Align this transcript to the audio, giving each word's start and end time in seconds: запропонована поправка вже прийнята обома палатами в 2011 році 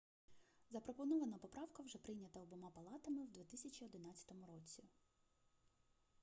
запропонована 0.71 1.37
поправка 1.37 1.83
вже 1.83 1.97
прийнята 1.99 2.41
обома 2.41 2.71
палатами 2.75 3.23
в 3.25 3.31
2011 3.31 4.31
році 4.47 4.83